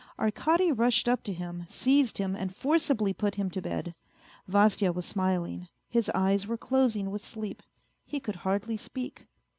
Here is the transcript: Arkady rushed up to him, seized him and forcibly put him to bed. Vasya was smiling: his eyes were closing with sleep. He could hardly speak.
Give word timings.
Arkady 0.17 0.71
rushed 0.71 1.07
up 1.07 1.21
to 1.25 1.31
him, 1.31 1.67
seized 1.69 2.17
him 2.17 2.35
and 2.35 2.55
forcibly 2.55 3.13
put 3.13 3.35
him 3.35 3.51
to 3.51 3.61
bed. 3.61 3.93
Vasya 4.47 4.91
was 4.91 5.05
smiling: 5.05 5.67
his 5.87 6.09
eyes 6.15 6.47
were 6.47 6.57
closing 6.57 7.11
with 7.11 7.23
sleep. 7.23 7.61
He 8.03 8.19
could 8.19 8.37
hardly 8.37 8.77
speak. 8.77 9.27